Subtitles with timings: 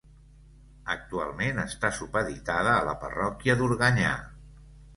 [0.93, 4.19] Actualment està supeditada a la parròquia d'Organyà.